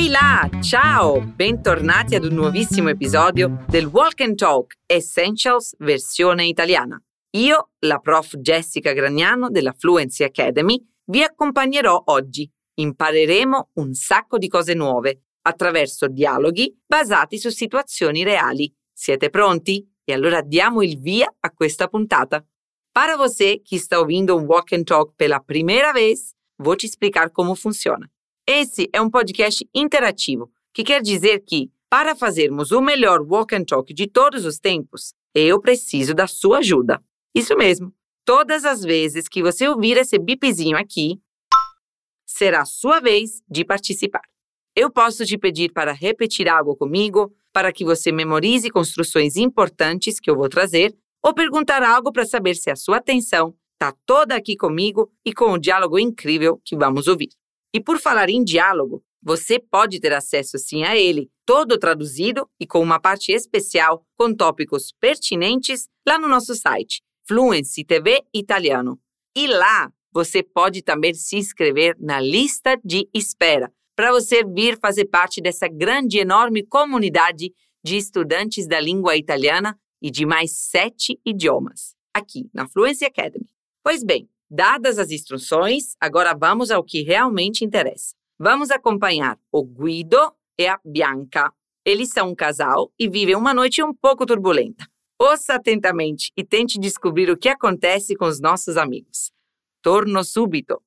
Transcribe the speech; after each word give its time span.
Ehi 0.00 0.08
là, 0.08 0.48
ciao! 0.62 1.20
Bentornati 1.20 2.14
ad 2.14 2.24
un 2.24 2.32
nuovissimo 2.32 2.88
episodio 2.88 3.66
del 3.68 3.84
Walk 3.84 4.22
and 4.22 4.34
Talk 4.34 4.78
Essentials 4.86 5.74
versione 5.76 6.46
italiana. 6.46 6.98
Io, 7.32 7.72
la 7.80 7.98
prof 7.98 8.34
Jessica 8.36 8.94
Gragnano 8.94 9.50
della 9.50 9.74
Fluency 9.76 10.24
Academy, 10.24 10.82
vi 11.04 11.22
accompagnerò 11.22 12.02
oggi. 12.06 12.50
Impareremo 12.78 13.72
un 13.74 13.92
sacco 13.92 14.38
di 14.38 14.48
cose 14.48 14.72
nuove 14.72 15.24
attraverso 15.42 16.08
dialoghi 16.08 16.74
basati 16.86 17.36
su 17.36 17.50
situazioni 17.50 18.24
reali. 18.24 18.74
Siete 18.90 19.28
pronti? 19.28 19.86
E 20.02 20.14
allora 20.14 20.40
diamo 20.40 20.80
il 20.80 20.98
via 20.98 21.30
a 21.40 21.50
questa 21.50 21.88
puntata. 21.88 22.42
Para 22.90 23.18
você 23.18 23.60
que 23.62 23.76
está 23.76 23.98
ouvindo 23.98 24.34
um 24.34 24.46
Walk 24.46 24.74
and 24.74 24.84
Talk 24.84 25.12
pela 25.14 25.40
primeira 25.40 25.92
vez, 25.92 26.32
vou 26.56 26.74
te 26.74 26.86
explicar 26.86 27.30
como 27.30 27.54
funciona. 27.54 28.10
Esse 28.52 28.90
é 28.92 29.00
um 29.00 29.08
podcast 29.08 29.64
interativo, 29.72 30.50
que 30.74 30.82
quer 30.82 31.00
dizer 31.00 31.44
que, 31.46 31.70
para 31.88 32.16
fazermos 32.16 32.72
o 32.72 32.80
melhor 32.80 33.20
walk 33.22 33.54
and 33.54 33.62
talk 33.62 33.94
de 33.94 34.08
todos 34.08 34.44
os 34.44 34.58
tempos, 34.58 35.14
eu 35.32 35.60
preciso 35.60 36.12
da 36.14 36.26
sua 36.26 36.58
ajuda. 36.58 37.00
Isso 37.32 37.56
mesmo. 37.56 37.94
Todas 38.24 38.64
as 38.64 38.82
vezes 38.82 39.28
que 39.28 39.40
você 39.40 39.68
ouvir 39.68 39.96
esse 39.96 40.18
bipzinho 40.18 40.76
aqui, 40.76 41.20
será 42.26 42.64
sua 42.64 42.98
vez 42.98 43.40
de 43.48 43.64
participar. 43.64 44.22
Eu 44.74 44.90
posso 44.90 45.24
te 45.24 45.38
pedir 45.38 45.72
para 45.72 45.92
repetir 45.92 46.48
algo 46.48 46.74
comigo, 46.74 47.32
para 47.52 47.72
que 47.72 47.84
você 47.84 48.10
memorize 48.10 48.68
construções 48.68 49.36
importantes 49.36 50.18
que 50.18 50.28
eu 50.28 50.34
vou 50.34 50.48
trazer, 50.48 50.92
ou 51.22 51.32
perguntar 51.32 51.84
algo 51.84 52.10
para 52.10 52.26
saber 52.26 52.56
se 52.56 52.68
a 52.68 52.74
sua 52.74 52.96
atenção 52.96 53.54
está 53.74 53.94
toda 54.04 54.34
aqui 54.34 54.56
comigo 54.56 55.08
e 55.24 55.32
com 55.32 55.52
o 55.52 55.58
diálogo 55.58 56.00
incrível 56.00 56.60
que 56.64 56.76
vamos 56.76 57.06
ouvir. 57.06 57.28
E 57.72 57.80
por 57.80 57.98
falar 57.98 58.28
em 58.28 58.42
diálogo, 58.42 59.02
você 59.22 59.58
pode 59.58 60.00
ter 60.00 60.12
acesso 60.12 60.58
sim 60.58 60.82
a 60.84 60.96
ele, 60.96 61.30
todo 61.44 61.78
traduzido 61.78 62.48
e 62.58 62.66
com 62.66 62.80
uma 62.80 62.98
parte 62.98 63.32
especial 63.32 64.04
com 64.16 64.34
tópicos 64.34 64.92
pertinentes 64.98 65.88
lá 66.06 66.18
no 66.18 66.26
nosso 66.26 66.54
site, 66.54 67.02
Fluency 67.28 67.84
TV 67.84 68.22
Italiano. 68.34 68.98
E 69.36 69.46
lá 69.46 69.92
você 70.12 70.42
pode 70.42 70.82
também 70.82 71.14
se 71.14 71.36
inscrever 71.36 71.96
na 72.00 72.18
lista 72.18 72.78
de 72.84 73.08
espera 73.14 73.72
para 73.94 74.10
você 74.10 74.42
vir 74.42 74.78
fazer 74.78 75.04
parte 75.04 75.40
dessa 75.40 75.68
grande 75.68 76.16
e 76.16 76.20
enorme 76.20 76.64
comunidade 76.64 77.52
de 77.84 77.96
estudantes 77.96 78.66
da 78.66 78.80
língua 78.80 79.16
italiana 79.16 79.78
e 80.02 80.10
de 80.10 80.24
mais 80.24 80.52
sete 80.56 81.20
idiomas, 81.24 81.94
aqui 82.14 82.48
na 82.52 82.66
Fluency 82.66 83.04
Academy. 83.04 83.46
Pois 83.82 84.02
bem, 84.02 84.28
Dadas 84.52 84.98
as 84.98 85.12
instruções, 85.12 85.94
agora 86.00 86.34
vamos 86.34 86.72
ao 86.72 86.82
que 86.82 87.02
realmente 87.02 87.64
interessa. 87.64 88.16
Vamos 88.36 88.72
acompanhar 88.72 89.38
o 89.52 89.64
Guido 89.64 90.32
e 90.58 90.66
a 90.66 90.76
Bianca. 90.84 91.52
Eles 91.84 92.10
são 92.10 92.30
um 92.30 92.34
casal 92.34 92.90
e 92.98 93.08
vivem 93.08 93.36
uma 93.36 93.54
noite 93.54 93.80
um 93.80 93.94
pouco 93.94 94.26
turbulenta. 94.26 94.84
Ouça 95.16 95.54
atentamente 95.54 96.32
e 96.36 96.42
tente 96.42 96.80
descobrir 96.80 97.30
o 97.30 97.36
que 97.36 97.48
acontece 97.48 98.16
com 98.16 98.24
os 98.24 98.40
nossos 98.40 98.76
amigos. 98.76 99.30
Torno 99.80 100.24
subito. 100.24 100.82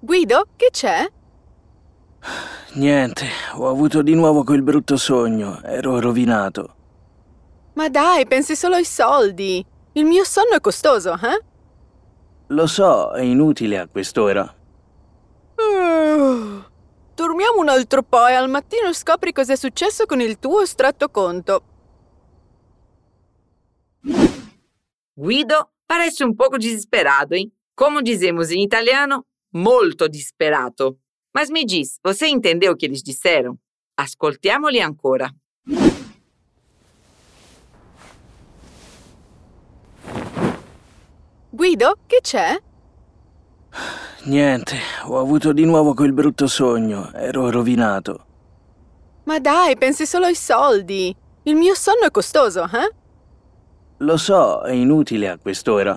Guido, 0.00 0.46
che 0.56 0.70
c'è? 0.70 1.10
Niente, 2.74 3.26
ho 3.56 3.68
avuto 3.68 4.02
di 4.02 4.14
nuovo 4.14 4.44
quel 4.44 4.62
brutto 4.62 4.96
sogno. 4.96 5.60
Ero 5.64 5.98
rovinato. 5.98 6.77
Ma 7.78 7.88
dai, 7.88 8.26
pensi 8.26 8.56
solo 8.56 8.74
ai 8.74 8.84
soldi. 8.84 9.64
Il 9.92 10.04
mio 10.04 10.24
sonno 10.24 10.50
è 10.56 10.60
costoso, 10.60 11.12
eh? 11.12 11.44
Lo 12.48 12.66
so, 12.66 13.12
è 13.12 13.22
inutile 13.22 13.78
a 13.78 13.86
quest'ora. 13.86 14.42
Uh, 15.54 16.64
dormiamo 17.14 17.60
un 17.60 17.68
altro 17.68 18.02
po' 18.02 18.26
e 18.26 18.32
al 18.32 18.48
mattino 18.48 18.92
scopri 18.92 19.32
cos'è 19.32 19.54
successo 19.54 20.06
con 20.06 20.20
il 20.20 20.40
tuo 20.40 20.60
estratto 20.60 21.08
conto. 21.08 21.62
Guido 25.14 25.70
parece 25.86 26.24
um 26.24 26.34
pouco 26.34 26.56
desesperado, 26.58 27.36
hein? 27.36 27.48
Como 27.76 28.02
dizemos 28.02 28.50
em 28.50 28.60
italiano, 28.60 29.26
molto 29.50 30.08
disperato. 30.08 30.98
Mas 31.32 31.48
me 31.48 31.64
diz, 31.64 32.00
você 32.02 32.26
entendeu 32.26 32.72
o 32.72 32.76
que 32.76 32.86
eles 32.86 33.04
disseram? 33.04 33.56
Ascoltiamoli 33.96 34.80
ancora. 34.80 35.32
Guido, 41.58 41.96
che 42.06 42.20
c'è? 42.22 42.56
Niente, 44.26 44.76
ho 45.06 45.18
avuto 45.18 45.52
di 45.52 45.64
nuovo 45.64 45.92
quel 45.92 46.12
brutto 46.12 46.46
sogno. 46.46 47.10
Ero 47.12 47.50
rovinato. 47.50 48.26
Ma 49.24 49.40
dai, 49.40 49.76
pensi 49.76 50.06
solo 50.06 50.26
ai 50.26 50.36
soldi. 50.36 51.12
Il 51.42 51.56
mio 51.56 51.74
sonno 51.74 52.02
è 52.02 52.12
costoso, 52.12 52.62
eh? 52.62 52.94
Lo 53.96 54.16
so, 54.16 54.60
è 54.60 54.70
inutile 54.70 55.30
a 55.30 55.36
quest'ora. 55.36 55.94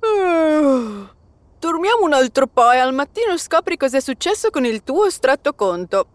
Uh, 0.00 1.08
dormiamo 1.58 2.04
un 2.04 2.12
altro 2.12 2.46
po' 2.46 2.72
e 2.72 2.76
al 2.76 2.92
mattino 2.92 3.38
scopri 3.38 3.78
cos'è 3.78 4.00
successo 4.00 4.50
con 4.50 4.66
il 4.66 4.82
tuo 4.82 5.06
estratto 5.06 5.54
conto. 5.54 6.06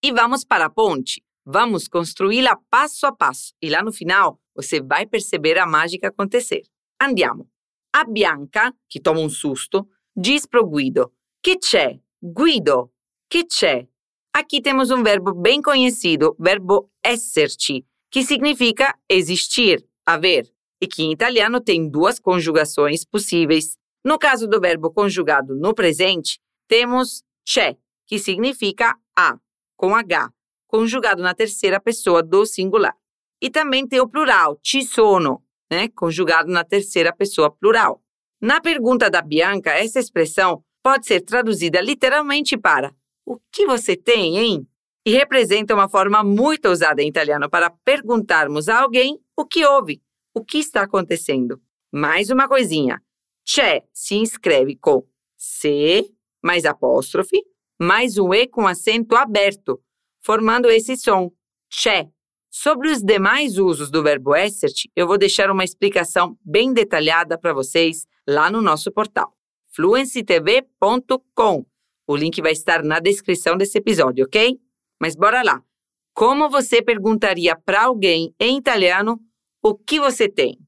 E 0.00 0.12
vamos 0.12 0.44
para 0.44 0.66
a 0.66 0.70
ponte. 0.70 1.22
Vamos 1.44 1.88
construí-la 1.88 2.60
passo 2.68 3.06
a 3.06 3.12
passo. 3.12 3.54
E 3.58 3.70
lá 3.70 3.80
no 3.80 3.90
final, 3.90 4.38
você 4.54 4.80
vai 4.80 5.06
perceber 5.06 5.58
a 5.58 5.66
mágica 5.66 6.08
acontecer. 6.08 6.62
Andiamo. 7.00 7.48
A 7.92 8.04
Bianca, 8.04 8.74
que 8.88 9.00
toma 9.00 9.20
um 9.20 9.28
susto, 9.28 9.86
diz 10.16 10.46
pro 10.46 10.66
Guido: 10.66 11.12
Que 11.42 11.58
c'è? 11.58 12.00
Guido, 12.22 12.90
que 13.28 13.44
c'è? 13.44 13.88
Aqui 14.34 14.62
temos 14.62 14.90
um 14.90 15.02
verbo 15.02 15.34
bem 15.34 15.60
conhecido, 15.60 16.34
verbo 16.38 16.90
esserci, 17.04 17.84
que 18.10 18.22
significa 18.22 18.98
existir, 19.08 19.86
haver, 20.06 20.50
e 20.80 20.86
que 20.86 21.02
em 21.02 21.12
italiano 21.12 21.60
tem 21.60 21.88
duas 21.88 22.18
conjugações 22.18 23.04
possíveis. 23.04 23.76
No 24.04 24.18
caso 24.18 24.48
do 24.48 24.58
verbo 24.58 24.90
conjugado 24.90 25.54
no 25.54 25.74
presente, 25.74 26.40
temos 26.66 27.22
c'è, 27.44 27.76
que 28.06 28.18
significa 28.18 28.96
a, 29.16 29.38
com 29.76 29.94
H, 29.94 30.32
conjugado 30.66 31.22
na 31.22 31.34
terceira 31.34 31.78
pessoa 31.78 32.22
do 32.22 32.46
singular. 32.46 32.96
E 33.42 33.50
também 33.50 33.88
tem 33.88 34.00
o 34.00 34.08
plural, 34.08 34.56
ci 34.62 34.84
sono, 34.84 35.42
né, 35.68 35.88
conjugado 35.88 36.48
na 36.48 36.62
terceira 36.62 37.12
pessoa 37.12 37.50
plural. 37.50 38.00
Na 38.40 38.60
pergunta 38.60 39.10
da 39.10 39.20
Bianca, 39.20 39.72
essa 39.72 39.98
expressão 39.98 40.64
pode 40.80 41.06
ser 41.06 41.22
traduzida 41.22 41.80
literalmente 41.80 42.56
para 42.56 42.94
o 43.26 43.40
que 43.50 43.66
você 43.66 43.96
tem, 43.96 44.38
hein? 44.38 44.68
E 45.04 45.10
representa 45.10 45.74
uma 45.74 45.88
forma 45.88 46.22
muito 46.22 46.68
usada 46.68 47.02
em 47.02 47.08
italiano 47.08 47.50
para 47.50 47.68
perguntarmos 47.84 48.68
a 48.68 48.80
alguém 48.80 49.18
o 49.36 49.44
que 49.44 49.66
houve, 49.66 50.00
o 50.32 50.44
que 50.44 50.58
está 50.58 50.82
acontecendo. 50.82 51.60
Mais 51.92 52.30
uma 52.30 52.46
coisinha. 52.46 53.02
C'è 53.44 53.82
se 53.92 54.14
inscreve 54.14 54.76
com 54.76 55.04
C, 55.36 56.08
mais 56.40 56.64
apóstrofe, 56.64 57.42
mais 57.80 58.18
um 58.18 58.32
E 58.32 58.46
com 58.46 58.68
acento 58.68 59.16
aberto, 59.16 59.82
formando 60.24 60.70
esse 60.70 60.96
som, 60.96 61.32
c'è. 61.68 62.08
Sobre 62.54 62.90
os 62.90 63.00
demais 63.02 63.56
usos 63.56 63.90
do 63.90 64.02
verbo 64.02 64.36
essert, 64.36 64.84
eu 64.94 65.06
vou 65.06 65.16
deixar 65.16 65.50
uma 65.50 65.64
explicação 65.64 66.38
bem 66.44 66.74
detalhada 66.74 67.38
para 67.38 67.54
vocês 67.54 68.06
lá 68.28 68.50
no 68.50 68.60
nosso 68.60 68.92
portal, 68.92 69.34
fluencytv.com. 69.74 71.64
O 72.06 72.14
link 72.14 72.42
vai 72.42 72.52
estar 72.52 72.82
na 72.82 73.00
descrição 73.00 73.56
desse 73.56 73.78
episódio, 73.78 74.26
ok? 74.26 74.60
Mas 75.00 75.16
bora 75.16 75.42
lá. 75.42 75.64
Como 76.12 76.50
você 76.50 76.82
perguntaria 76.82 77.56
para 77.56 77.84
alguém 77.84 78.34
em 78.38 78.58
italiano 78.58 79.18
o 79.62 79.74
que 79.74 79.98
você 79.98 80.28
tem? 80.28 80.58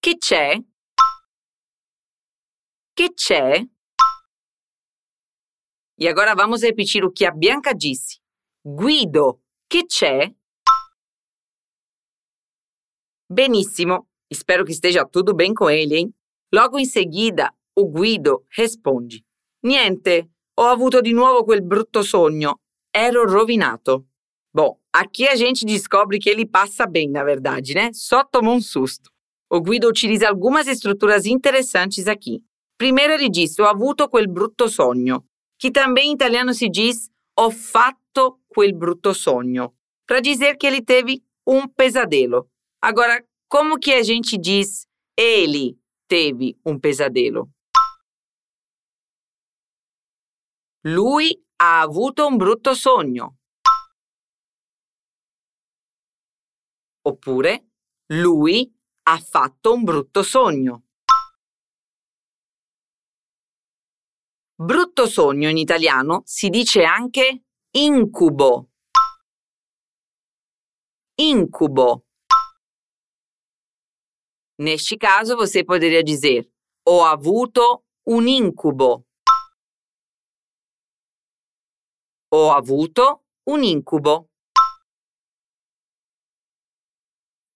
Que 0.00 0.16
c'è? 0.16 0.62
Que 2.94 3.08
c'è? 3.16 3.66
E 5.98 6.06
agora 6.06 6.36
vamos 6.36 6.62
repetir 6.62 7.04
o 7.04 7.10
que 7.10 7.24
a 7.26 7.32
Bianca 7.32 7.74
disse. 7.74 8.20
Guido, 8.64 9.40
che 9.68 9.86
c'è? 9.86 10.32
Benissimo, 13.28 14.08
espero 14.30 14.64
que 14.64 14.72
esteja 14.72 15.04
tudo 15.04 15.34
bem 15.34 15.52
com 15.52 15.68
ele, 15.68 15.96
hein? 15.96 16.14
Logo 16.52 16.78
em 16.78 16.84
seguida, 16.84 17.52
o 17.74 17.88
Guido 17.88 18.46
risponde: 18.56 19.24
Niente, 19.64 20.30
ho 20.58 20.64
avuto 20.68 21.00
di 21.00 21.12
nuovo 21.12 21.44
quel 21.44 21.62
brutto 21.62 22.02
sogno. 22.02 22.60
Ero 22.92 23.26
rovinato. 23.26 24.06
Bom, 24.54 24.80
aqui 24.92 25.26
a 25.26 25.34
gente 25.34 25.66
descobre 25.66 26.18
que 26.18 26.30
ele 26.30 26.46
passa 26.46 26.86
bem, 26.86 27.10
na 27.10 27.24
verdade, 27.24 27.74
né? 27.74 27.90
Só 27.92 28.24
tomou 28.24 28.54
um 28.54 28.60
susto. 28.60 29.10
O 29.50 29.60
Guido 29.60 29.88
utiliza 29.88 30.28
algumas 30.28 30.66
estruturas 30.66 31.26
interessantes 31.26 32.06
aqui. 32.06 32.42
Primeiro 32.78 33.12
ele 33.12 33.28
diz: 33.28 33.58
Ho 33.58 33.64
avuto 33.64 34.08
quel 34.08 34.28
brutto 34.28 34.68
sogno, 34.68 35.24
que 35.58 35.70
também 35.70 36.10
em 36.10 36.14
italiano 36.14 36.54
se 36.54 36.68
diz 36.68 37.10
ho 37.38 37.50
fatto 37.50 38.05
quel 38.56 38.72
brutto 38.72 39.12
sogno, 39.12 39.74
para 40.06 40.20
dizer 40.20 40.56
que 40.56 40.66
ele 40.66 40.82
teve 40.82 41.22
um 41.46 41.68
pesadelo. 41.68 42.48
Agora, 42.80 43.22
Como 43.48 43.78
que 43.78 43.92
a 43.94 44.02
gente 44.02 44.36
diz 44.36 44.88
ele 45.16 45.78
teve 46.08 46.58
um 46.64 46.78
pesadelo? 46.78 47.48
Lui 50.84 51.44
ha 51.58 51.80
avuto 51.80 52.26
un 52.26 52.36
brutto 52.36 52.74
sogno. 52.74 53.38
Oppure 57.02 57.68
lui 58.08 58.72
ha 59.04 59.18
fatto 59.18 59.74
un 59.74 59.84
brutto 59.84 60.22
sogno. 60.24 60.84
Brutto 64.58 65.06
sogno 65.06 65.48
in 65.48 65.56
italiano 65.56 66.22
si 66.24 66.48
dice 66.48 66.82
anche 66.84 67.45
incubo. 67.74 68.68
Incubo. 71.18 72.04
Neste 74.58 74.96
caso, 74.96 75.36
você 75.36 75.64
poderia 75.64 76.02
dizer: 76.02 76.48
Ho 76.86 77.04
avuto 77.04 77.84
un 78.06 78.28
incubo. 78.28 79.04
Ho 82.32 82.50
avuto 82.52 83.24
un 83.46 83.62
incubo. 83.64 84.28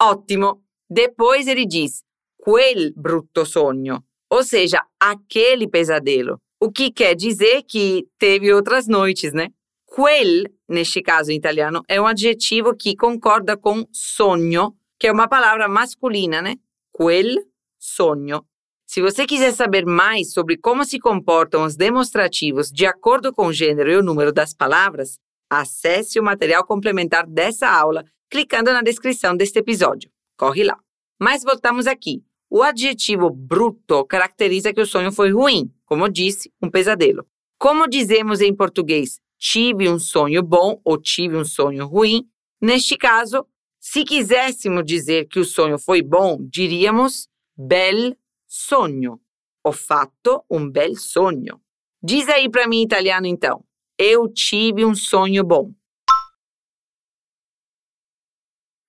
Ótimo! 0.02 0.64
Depois 0.88 1.46
ele 1.46 1.66
diz 1.66 2.02
quel 2.36 2.92
brutto 2.94 3.44
sogno, 3.44 4.04
ou 4.28 4.42
seja, 4.42 4.84
aquele 4.98 5.68
pesadelo. 5.68 6.40
O 6.58 6.70
que 6.70 6.90
quer 6.90 7.14
dizer 7.14 7.62
que 7.62 8.08
teve 8.18 8.52
outras 8.52 8.88
noites, 8.88 9.32
né? 9.32 9.48
Quel, 9.94 10.44
neste 10.69 11.02
caso 11.02 11.32
em 11.32 11.37
italiano, 11.37 11.82
é 11.88 12.00
um 12.00 12.06
adjetivo 12.06 12.75
que 12.76 12.94
concorda 12.94 13.56
com 13.56 13.84
sonho, 13.92 14.72
que 14.98 15.08
é 15.08 15.12
uma 15.12 15.28
palavra 15.28 15.69
masculina, 15.69 16.40
né? 16.40 16.56
Quel 16.96 17.42
sonho. 17.78 18.44
Se 18.87 19.00
você 19.00 19.26
quiser 19.26 19.52
saber 19.52 19.84
mais 19.84 20.32
sobre 20.32 20.56
como 20.56 20.84
se 20.84 20.98
comportam 20.98 21.64
os 21.64 21.76
demonstrativos 21.76 22.70
de 22.70 22.87
acordo 22.87 23.32
com 23.32 23.46
o 23.46 23.52
gênero 23.52 23.90
e 23.90 23.96
o 23.96 24.02
número 24.02 24.32
das 24.32 24.52
palavras, 24.52 25.19
acesse 25.48 26.19
o 26.19 26.22
material 26.22 26.64
complementar 26.64 27.26
dessa 27.26 27.69
aula 27.69 28.04
clicando 28.31 28.72
na 28.72 28.82
descrição 28.82 29.36
deste 29.36 29.58
episódio. 29.58 30.10
Corre 30.36 30.62
lá. 30.62 30.78
Mas 31.20 31.43
voltamos 31.43 31.86
aqui. 31.86 32.22
O 32.48 32.62
adjetivo 32.62 33.28
bruto 33.31 34.04
caracteriza 34.06 34.72
que 34.72 34.81
o 34.81 34.86
sonho 34.86 35.12
foi 35.12 35.31
ruim, 35.31 35.70
como 35.84 36.08
disse, 36.08 36.52
um 36.62 36.70
pesadelo. 36.70 37.26
Como 37.58 37.88
dizemos 37.88 38.40
em 38.40 38.54
português, 38.54 39.20
tive 39.40 39.88
um 39.88 39.98
sonho 39.98 40.42
bom 40.42 40.81
ou 40.84 41.00
tive 41.00 41.34
um 41.37 41.44
sonho 41.44 41.87
ruim, 41.87 42.28
neste 42.60 42.96
caso, 42.96 43.46
se 43.81 44.04
quiséssemos 44.04 44.84
dizer 44.84 45.26
que 45.26 45.40
o 45.40 45.44
sonho 45.44 45.78
foi 45.78 46.02
bom, 46.02 46.37
diríamos 46.42 47.26
bel 47.56 48.14
sonho. 48.46 49.19
Ho 49.64 49.72
fatto 49.72 50.44
un 50.50 50.70
bel 50.70 50.94
sogno. 50.96 51.62
Diz 52.02 52.28
aí 52.28 52.50
para 52.50 52.66
mim 52.66 52.78
em 52.78 52.84
italiano 52.84 53.26
então. 53.26 53.64
Eu 53.98 54.28
tive 54.28 54.84
um 54.84 54.94
sonho 54.94 55.44
bom. 55.44 55.72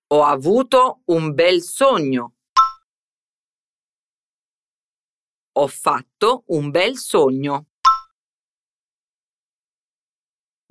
Ho 0.09 0.23
avuto 0.23 1.01
un 1.07 1.31
bel 1.33 1.61
sogno. 1.61 2.33
Ho 5.55 5.67
fatto 5.67 6.43
un 6.47 6.71
bel 6.71 6.97
sogno. 6.97 7.67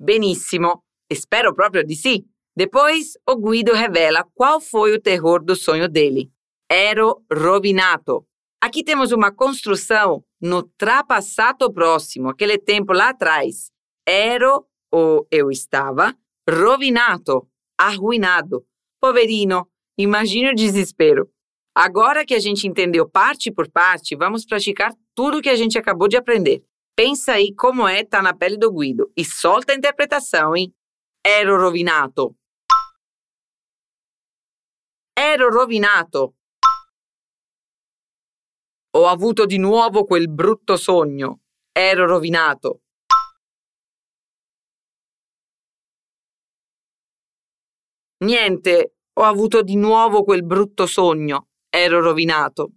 Benissimo, 0.01 0.83
e 1.07 1.15
spero 1.15 1.53
proprio 1.53 1.83
di 1.83 1.95
sì. 1.95 2.25
Depois, 2.55 3.17
o 3.29 3.35
Guido 3.35 3.73
revela 3.73 4.27
qual 4.33 4.59
foi 4.59 4.93
o 4.93 4.99
terror 4.99 5.43
do 5.43 5.55
sonho 5.55 5.87
dele. 5.87 6.31
Ero 6.69 7.23
rovinato. 7.31 8.25
Aqui 8.59 8.83
temos 8.83 9.11
uma 9.11 9.31
construção 9.31 10.23
no 10.41 10.63
trapassato 10.63 11.71
próximo, 11.71 12.29
aquele 12.29 12.57
tempo 12.57 12.93
lá 12.93 13.09
atrás. 13.09 13.71
Ero 14.07 14.65
ou 14.91 15.27
eu 15.29 15.51
estava 15.51 16.15
rovinato, 16.49 17.47
arruinado. 17.79 18.65
Poverino, 18.99 19.67
imagine 19.97 20.49
o 20.49 20.55
desespero. 20.55 21.29
Agora 21.75 22.25
que 22.25 22.33
a 22.33 22.39
gente 22.39 22.67
entendeu 22.67 23.07
parte 23.07 23.51
por 23.51 23.69
parte, 23.69 24.15
vamos 24.15 24.45
praticar 24.45 24.93
tudo 25.15 25.37
o 25.37 25.41
que 25.41 25.49
a 25.49 25.55
gente 25.55 25.77
acabou 25.77 26.07
de 26.07 26.17
aprender. 26.17 26.63
Pensa 27.03 27.33
aí 27.33 27.55
como 27.55 27.87
é 27.87 28.05
tá 28.05 28.21
na 28.21 28.31
pele 28.31 28.57
do 28.57 28.71
Guido 28.71 29.11
e 29.17 29.25
solta 29.25 29.73
a 29.73 29.75
interpretação, 29.75 30.55
hein? 30.55 30.71
Ero 31.25 31.57
rovinato. 31.57 32.35
Ero 35.17 35.49
rovinato. 35.49 36.35
Ho 38.95 39.07
avuto 39.07 39.47
di 39.47 39.57
nuovo 39.57 40.05
quel 40.05 40.29
brutto 40.29 40.77
sogno. 40.77 41.39
Ero 41.71 42.05
rovinato. 42.05 42.81
Niente, 48.19 48.93
ho 49.13 49.23
avuto 49.23 49.63
di 49.63 49.75
nuovo 49.75 50.23
quel 50.23 50.43
brutto 50.45 50.85
sogno. 50.85 51.47
Ero 51.67 51.99
rovinato. 51.99 52.73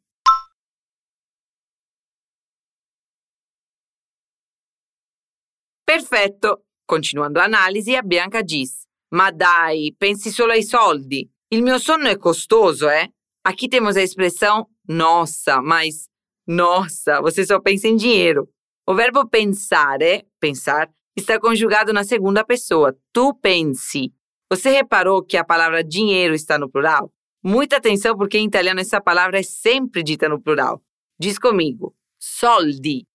Perfetto. 5.95 6.65
Continuando 6.85 7.39
l'analisi, 7.39 7.95
a 7.95 8.03
Bianca 8.03 8.43
diz: 8.43 8.85
Ma 9.15 9.31
dai, 9.31 9.95
pensi 9.97 10.31
solo 10.31 10.51
ai 10.51 10.65
soldi. 10.65 11.25
Il 11.53 11.63
mio 11.63 11.79
sonno 11.79 12.09
è 12.09 12.17
costoso, 12.17 12.89
eh? 12.89 13.13
Aqui 13.43 13.69
temos 13.69 13.95
a 13.95 14.03
expressão 14.03 14.69
nossa, 14.89 15.61
mas 15.63 16.09
nossa, 16.49 17.21
você 17.21 17.47
só 17.47 17.61
pensa 17.61 17.87
em 17.87 17.95
dinheiro. 17.95 18.49
O 18.89 18.95
verbo 18.95 19.29
pensar 19.29 20.03
é 20.03 20.25
pensar 20.41 20.91
está 21.15 21.39
conjugado 21.39 21.93
na 21.93 22.03
segunda 22.03 22.45
pessoa. 22.45 22.93
Tu 23.13 23.33
pensi. 23.41 24.13
Você 24.51 24.71
reparou 24.71 25.23
que 25.23 25.37
a 25.37 25.45
palavra 25.45 25.85
dinheiro 25.85 26.35
está 26.35 26.59
no 26.59 26.69
plural? 26.69 27.13
Muita 27.41 27.77
atenção 27.77 28.17
porque 28.17 28.37
em 28.37 28.47
italiano 28.47 28.81
essa 28.81 29.01
palavra 29.01 29.39
é 29.39 29.45
sempre 29.45 30.03
dita 30.03 30.29
no 30.29 30.43
plural. 30.43 30.83
Diz 31.21 31.39
comigo: 31.39 31.95
soldi. 32.19 33.07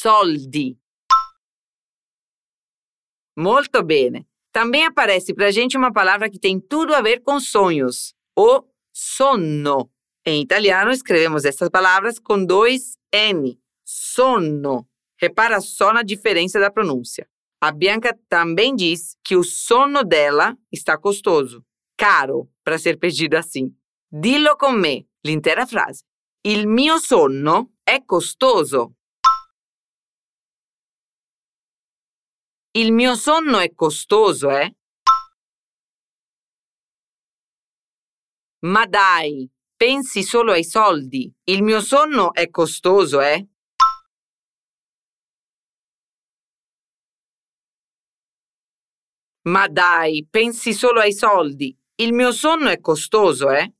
Soldi. 0.00 0.78
Molto 3.36 3.82
bene. 3.82 4.28
Também 4.52 4.84
aparece 4.86 5.34
para 5.34 5.46
a 5.46 5.50
gente 5.50 5.76
uma 5.76 5.92
palavra 5.92 6.30
que 6.30 6.38
tem 6.38 6.60
tudo 6.60 6.94
a 6.94 7.00
ver 7.00 7.20
com 7.20 7.40
sonhos: 7.40 8.14
o 8.38 8.62
sonno. 8.92 9.90
Em 10.24 10.40
italiano 10.40 10.92
escrevemos 10.92 11.44
essas 11.44 11.68
palavras 11.68 12.20
com 12.20 12.44
dois 12.44 12.96
N. 13.12 13.60
Sonno. 13.84 14.86
Repara 15.20 15.60
só 15.60 15.92
na 15.92 16.04
diferença 16.04 16.60
da 16.60 16.70
pronúncia. 16.70 17.28
A 17.60 17.72
Bianca 17.72 18.16
também 18.28 18.76
diz 18.76 19.16
que 19.24 19.34
o 19.34 19.42
sono 19.42 20.04
dela 20.04 20.56
está 20.70 20.96
custoso, 20.96 21.64
caro, 21.96 22.48
para 22.62 22.78
ser 22.78 22.98
pedido 23.00 23.36
assim. 23.36 23.74
Dillo 24.12 24.56
con 24.56 24.78
me, 24.78 25.08
l'intera 25.24 25.66
frase. 25.66 26.04
Il 26.44 26.68
mio 26.68 26.98
sonno 27.00 27.72
è 27.84 28.04
costoso. 28.04 28.97
Il 32.72 32.92
mio 32.92 33.14
sonno 33.14 33.58
è 33.58 33.72
costoso, 33.74 34.50
eh? 34.50 34.76
Ma 38.60 38.84
dai, 38.86 39.48
pensi 39.74 40.22
solo 40.22 40.52
ai 40.52 40.64
soldi. 40.64 41.32
Il 41.44 41.62
mio 41.62 41.80
sonno 41.80 42.34
è 42.34 42.50
costoso, 42.50 43.20
eh? 43.22 43.48
Ma 49.48 49.66
dai, 49.68 50.26
pensi 50.28 50.74
solo 50.74 51.00
ai 51.00 51.14
soldi. 51.14 51.74
Il 51.96 52.12
mio 52.12 52.32
sonno 52.32 52.68
è 52.68 52.80
costoso, 52.80 53.50
eh? 53.50 53.72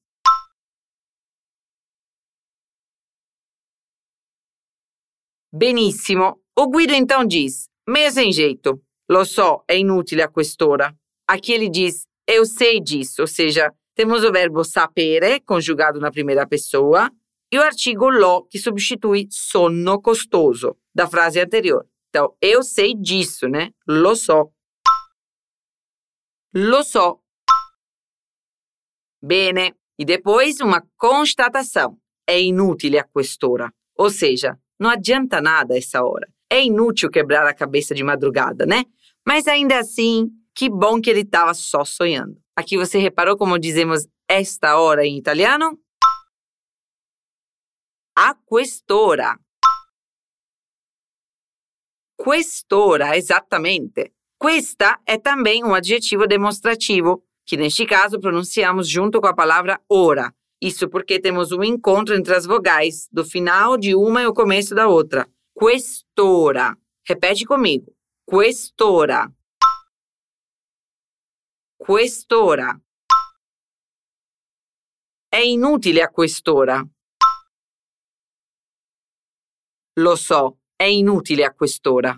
Benissimo. 5.50 6.40
O 6.54 6.68
Guido 6.68 6.95
então 6.95 7.26
diz: 7.26 7.68
meio 7.88 8.11
sem 8.12 8.30
jeito. 8.33 8.83
Lo 9.11 9.25
so, 9.25 9.64
é 9.66 9.78
inútil 9.78 10.23
a 10.23 10.28
quest'ora. 10.28 10.95
Aqui 11.26 11.52
ele 11.52 11.68
diz: 11.68 12.07
eu 12.26 12.45
sei 12.45 12.78
disso, 12.78 13.23
ou 13.23 13.26
seja, 13.26 13.73
temos 13.95 14.23
o 14.23 14.30
verbo 14.30 14.62
sapere, 14.62 15.40
conjugado 15.40 15.99
na 15.99 16.11
primeira 16.11 16.47
pessoa, 16.47 17.11
e 17.50 17.59
o 17.59 17.62
artigo 17.62 18.11
lo, 18.11 18.45
que 18.45 18.59
substitui 18.59 19.26
sonno 19.30 20.02
costoso, 20.02 20.76
da 20.95 21.07
frase 21.07 21.40
anterior. 21.40 21.87
Então, 22.11 22.37
eu 22.40 22.62
sei 22.62 22.95
disso, 22.95 23.49
né? 23.49 23.71
Lo 23.88 24.14
so. 24.14 24.52
Lo 26.54 26.83
so. 26.83 27.21
Bene. 29.23 29.75
E 29.99 30.04
depois 30.04 30.61
uma 30.61 30.87
constatação. 30.97 31.99
É 32.26 32.40
inútil 32.40 32.99
a 32.99 33.04
quest'ora. 33.04 33.73
Ou 33.97 34.11
seja, 34.11 34.59
não 34.78 34.90
adianta 34.90 35.40
nada 35.40 35.76
essa 35.76 36.04
hora. 36.04 36.28
É 36.50 36.64
inútil 36.64 37.11
quebrar 37.11 37.47
a 37.47 37.55
cabeça 37.55 37.95
de 37.95 38.02
madrugada, 38.02 38.64
né? 38.64 38.85
Mas 39.26 39.47
ainda 39.47 39.78
assim, 39.78 40.31
que 40.55 40.71
bom 40.71 41.00
que 41.00 41.11
ele 41.11 41.21
estava 41.21 41.52
só 41.55 41.85
sonhando. 41.85 42.40
Aqui 42.57 42.76
você 42.76 42.99
reparou 42.99 43.37
como 43.37 43.59
dizemos 43.59 44.07
esta 44.28 44.78
hora 44.78 45.07
em 45.07 45.19
italiano? 45.19 45.78
A 48.17 48.35
quest'ora. 48.35 49.38
Quest'ora, 52.21 53.17
esattamente. 53.17 54.12
Questa 54.37 55.00
è 55.07 55.19
também 55.19 55.64
um 55.64 55.75
adjetivo 55.75 56.26
demonstrativo, 56.26 57.23
que 57.47 57.57
neste 57.57 57.87
caso 57.87 58.19
pronunciamos 58.19 58.88
junto 58.88 59.21
com 59.21 59.28
a 59.28 59.35
palavra 59.35 59.81
ora. 59.88 60.35
Isso 60.61 60.88
porque 60.88 61.21
temos 61.21 61.52
um 61.52 61.62
encontro 61.62 62.17
entre 62.17 62.35
as 62.35 62.45
vogais 62.45 63.09
do 63.12 63.25
final 63.25 63.76
de 63.76 63.95
uma 63.95 64.23
e 64.23 64.26
o 64.26 64.35
começo 64.35 64.75
da 64.75 64.88
outra. 64.88 65.28
Quest'ora. 65.59 66.73
Repete 67.03 67.45
comigo. 67.45 67.93
Quest'ora. 68.23 69.29
Quest'ora. 71.77 72.81
È 75.29 75.38
inutile 75.38 76.03
a 76.03 76.11
quest'ora. 76.11 76.81
Lo 79.95 80.15
so, 80.15 80.61
è 80.77 80.85
inutile 80.85 81.45
a 81.45 81.53
quest'ora. 81.53 82.17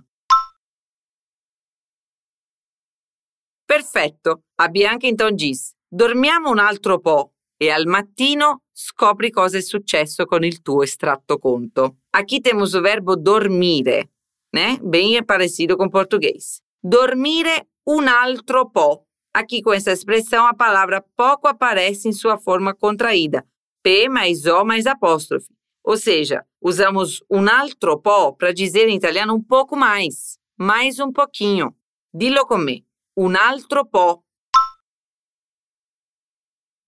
Perfetto, 3.65 4.43
a 4.57 4.69
Bianca 4.69 5.07
então 5.07 5.35
diz: 5.35 5.75
dormiamo 5.89 6.51
un 6.51 6.59
altro 6.59 7.01
po' 7.01 7.37
e 7.63 7.71
al 7.71 7.87
mattino 7.87 8.63
scopri 8.73 9.31
cosa 9.31 9.59
è 9.59 9.61
successo 9.61 10.25
con 10.25 10.43
il 10.45 10.63
tuo 10.63 10.83
estratto 10.83 11.39
conto. 11.39 11.99
Aqui 12.13 12.41
temos 12.41 12.73
o 12.73 12.81
verbo 12.81 13.17
dormire, 13.17 14.11
né? 14.51 14.79
Bem 14.83 15.23
parecido 15.23 15.77
com 15.77 15.91
português. 15.91 16.63
Dormire 16.83 17.69
un 17.85 18.09
altro 18.09 18.71
po'. 18.71 19.05
Aqui 19.35 19.61
com 19.61 19.75
essa 19.75 19.93
expressão 19.93 20.47
a 20.47 20.55
palavra 20.55 21.05
pouco 21.15 21.49
aparece 21.49 22.09
em 22.09 22.13
sua 22.13 22.39
forma 22.39 22.75
contraída, 22.75 23.47
P 23.83 24.09
mais 24.09 24.47
O 24.47 24.65
mais 24.65 24.87
apóstrofe. 24.87 25.53
Ou 25.85 25.99
seja, 25.99 26.47
usamos 26.63 27.23
un 27.29 27.47
altro 27.47 28.01
po' 28.01 28.35
para 28.37 28.53
dizer 28.53 28.89
em 28.89 28.97
italiano 28.97 29.35
um 29.35 29.43
pouco 29.43 29.77
mais, 29.77 30.39
mais 30.59 30.99
um 30.99 31.13
pouquinho. 31.13 31.77
Dillo 32.13 32.47
con 32.47 32.65
me, 32.65 32.87
un 33.15 33.37
altro 33.37 33.85
po'. 33.85 34.25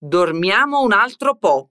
Dormiamo 0.05 0.81
un 0.81 0.91
altro 0.91 1.33
po'. 1.37 1.69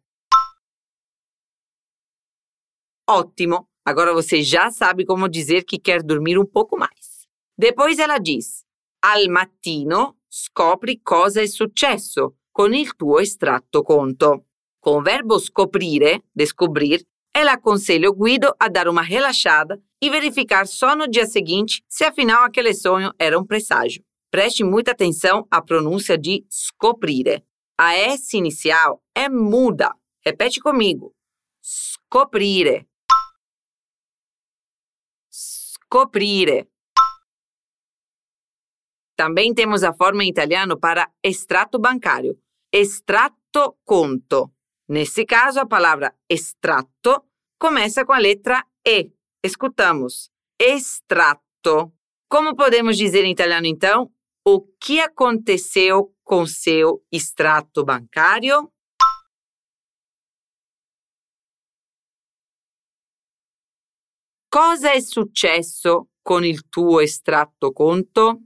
Ótimo! 3.06 3.68
Agora 3.84 4.14
você 4.14 4.42
já 4.42 4.70
sabe 4.70 5.04
como 5.04 5.28
dizer 5.28 5.64
que 5.64 5.78
quer 5.78 6.02
dormir 6.02 6.38
um 6.38 6.46
pouco 6.46 6.78
mais. 6.78 7.28
Depois 7.58 7.98
ela 7.98 8.16
diz: 8.16 8.64
Al 9.04 9.28
mattino 9.28 10.16
scopri 10.30 11.02
cosa 11.02 11.42
è 11.42 11.46
successo 11.46 12.38
con 12.50 12.72
il 12.72 12.96
tuo 12.96 13.20
estratto 13.20 13.82
conto. 13.82 14.46
Com 14.80 15.00
o 15.00 15.02
verbo 15.02 15.38
scoprire, 15.38 16.22
descobrir, 16.34 17.04
ela 17.34 17.52
aconselha 17.52 18.08
o 18.08 18.14
Guido 18.14 18.54
a 18.58 18.70
dar 18.70 18.88
uma 18.88 19.02
relaxada 19.02 19.78
e 20.00 20.08
verificar 20.08 20.66
só 20.66 20.96
no 20.96 21.06
dia 21.06 21.26
seguinte 21.26 21.84
se 21.86 22.02
afinal 22.04 22.44
aquele 22.44 22.72
sonho 22.72 23.12
era 23.18 23.38
um 23.38 23.44
presságio. 23.44 24.02
Preste 24.30 24.64
muita 24.64 24.92
atenção 24.92 25.46
à 25.50 25.60
pronúncia 25.60 26.16
de 26.16 26.46
scoprire. 26.50 27.44
A 27.78 27.94
S 27.94 28.36
inicial 28.36 29.02
é 29.14 29.28
muda. 29.28 29.94
Repete 30.24 30.60
comigo. 30.60 31.14
Scoprire. 31.62 32.88
Scoprire. 35.30 36.68
Também 39.16 39.54
temos 39.54 39.82
a 39.84 39.92
forma 39.92 40.24
em 40.24 40.28
italiano 40.28 40.78
para 40.78 41.10
extrato 41.22 41.78
bancário, 41.78 42.38
estratto 42.72 43.76
conto. 43.84 44.52
Nesse 44.88 45.24
caso, 45.24 45.60
a 45.60 45.66
palavra 45.66 46.14
estratto 46.28 47.24
começa 47.58 48.04
com 48.04 48.12
a 48.12 48.18
letra 48.18 48.66
E. 48.86 49.12
Escutamos. 49.44 50.30
Estratto. 50.60 51.92
Como 52.28 52.56
podemos 52.56 52.96
dizer 52.96 53.24
em 53.24 53.32
italiano, 53.32 53.66
então? 53.66 54.10
O 54.44 54.60
que 54.80 54.98
aconteceu 55.00 56.12
com 56.32 56.46
seu 56.46 57.04
extrato 57.10 57.84
bancário? 57.84 58.72
Cosa 64.48 64.92
è 64.92 65.00
successo 65.00 66.08
con 66.22 66.42
il 66.42 66.70
tuo 66.70 67.00
estratto 67.00 67.72
conto? 67.72 68.44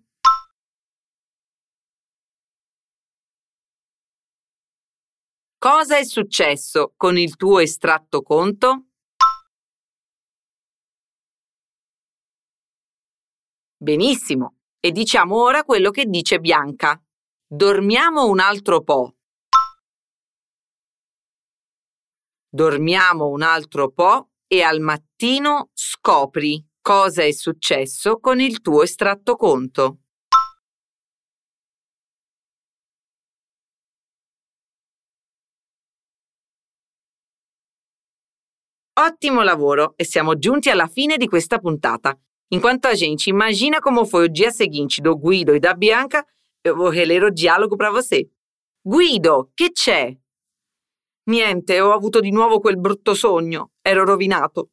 Cosa 5.57 5.97
è 5.97 6.05
successo 6.05 6.93
con 6.97 7.16
il 7.16 7.37
tuo 7.37 7.61
estratto 7.61 8.23
conto? 8.23 8.87
Benissimo, 13.76 14.57
e 14.81 14.90
diciamo 14.90 15.40
ora 15.40 15.62
quello 15.62 15.90
che 15.93 16.07
dice 16.07 16.40
Bianca. 16.40 17.00
Dormiamo 17.56 18.26
un 18.26 18.38
altro 18.38 18.82
po'. 18.82 19.14
Dormiamo 22.50 23.28
un 23.28 23.40
altro 23.40 23.90
po' 23.92 24.32
e 24.46 24.60
al 24.60 24.80
mattino 24.80 25.70
scopri 25.72 26.62
cosa 26.82 27.22
è 27.22 27.32
successo 27.32 28.18
con 28.18 28.40
il 28.40 28.60
tuo 28.60 28.82
estratto 28.82 29.36
conto. 29.36 30.00
Ottimo 38.98 39.42
lavoro 39.42 39.94
e 39.96 40.04
siamo 40.04 40.36
giunti 40.36 40.68
alla 40.68 40.88
fine 40.88 41.16
di 41.16 41.26
questa 41.26 41.58
puntata. 41.58 42.14
Enquanto 42.48 42.88
a 42.88 42.92
gente 42.92 43.30
imagina 43.30 43.78
como 43.80 44.04
foi 44.04 44.25
o 44.25 44.28
dia 44.28 44.50
seguinte 44.50 45.00
do 45.00 45.18
Guido 45.18 45.54
e 45.54 45.58
da 45.58 45.72
Bianca, 45.72 46.22
eu 46.66 46.75
vou 46.75 46.88
reler 46.88 47.23
o 47.23 47.30
dialogo 47.30 47.76
para 47.76 47.90
você. 47.90 48.28
Guido, 48.82 49.50
che 49.54 49.73
c'è? 49.73 50.16
Niente, 51.28 51.80
ho 51.80 51.92
avuto 51.92 52.20
di 52.20 52.30
nuovo 52.30 52.61
quel 52.61 52.78
brutto 52.78 53.14
sogno. 53.14 53.73
Ero 53.82 54.04
rovinato. 54.04 54.70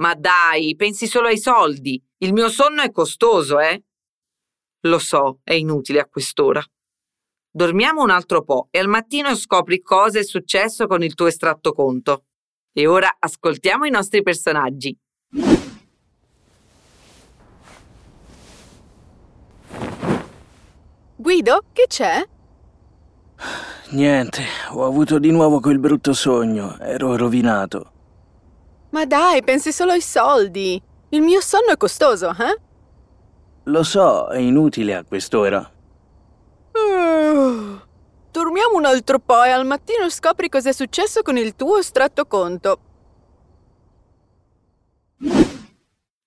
Ma 0.00 0.14
dai, 0.14 0.76
pensi 0.76 1.06
solo 1.06 1.26
ai 1.26 1.38
soldi. 1.38 2.02
Il 2.18 2.32
mio 2.32 2.48
sonno 2.48 2.82
è 2.82 2.90
costoso, 2.90 3.58
eh? 3.58 3.82
Lo 4.82 4.98
so, 4.98 5.40
è 5.42 5.54
inutile 5.54 6.00
a 6.00 6.06
quest'ora. 6.06 6.62
Dormiamo 7.50 8.02
un 8.02 8.10
altro 8.10 8.44
po' 8.44 8.68
e 8.70 8.78
al 8.78 8.86
mattino 8.86 9.34
scopri 9.34 9.80
cosa 9.80 10.20
è 10.20 10.24
successo 10.24 10.86
con 10.86 11.02
il 11.02 11.14
tuo 11.14 11.26
estratto 11.26 11.72
conto. 11.72 12.26
E 12.72 12.86
ora 12.86 13.16
ascoltiamo 13.18 13.84
i 13.84 13.90
nostri 13.90 14.22
personaggi. 14.22 14.96
Guido, 21.20 21.64
che 21.72 21.86
c'è? 21.88 22.24
Niente, 23.90 24.44
ho 24.70 24.84
avuto 24.84 25.18
di 25.18 25.32
nuovo 25.32 25.58
quel 25.58 25.80
brutto 25.80 26.12
sogno. 26.12 26.78
Ero 26.78 27.16
rovinato. 27.16 27.92
Ma 28.90 29.04
dai, 29.04 29.42
pensi 29.42 29.72
solo 29.72 29.90
ai 29.90 30.00
soldi. 30.00 30.80
Il 31.08 31.22
mio 31.22 31.40
sonno 31.40 31.72
è 31.72 31.76
costoso, 31.76 32.30
eh? 32.30 32.60
Lo 33.64 33.82
so, 33.82 34.28
è 34.28 34.38
inutile 34.38 34.94
a 34.94 35.02
quest'ora. 35.02 35.58
Uh, 36.70 37.80
dormiamo 38.30 38.76
un 38.76 38.84
altro 38.84 39.18
po' 39.18 39.42
e 39.42 39.50
al 39.50 39.66
mattino 39.66 40.08
scopri 40.10 40.48
cos'è 40.48 40.72
successo 40.72 41.22
con 41.22 41.36
il 41.36 41.56
tuo 41.56 41.78
estratto 41.78 42.26
conto. 42.26 42.78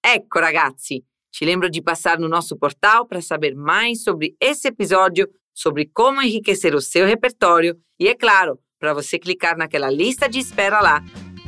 Ecco 0.02 0.40
ragazzi, 0.40 1.02
te 1.32 1.46
lembro 1.46 1.70
de 1.70 1.82
passar 1.82 2.20
no 2.20 2.28
nosso 2.28 2.58
portal 2.58 3.08
para 3.08 3.22
saber 3.22 3.56
mais 3.56 4.04
sobre 4.04 4.36
esse 4.40 4.68
episódio, 4.68 5.30
sobre 5.54 5.90
como 5.94 6.22
enriquecer 6.22 6.76
o 6.76 6.82
seu 6.82 7.06
repertório 7.06 7.78
e, 8.00 8.08
é 8.08 8.16
claro, 8.16 8.60
para 8.80 8.94
você 8.94 9.18
clicar 9.18 9.58
naquela 9.58 9.90
lista 9.90 10.28
de 10.28 10.40
espera 10.40 10.82
lá. 10.82 11.04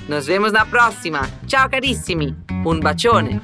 Nos 0.07 0.25
vemos 0.25 0.51
na 0.51 0.65
próxima. 0.65 1.21
Ciao 1.47 1.69
carissimi, 1.69 2.35
un 2.65 2.79
bacione. 2.79 3.39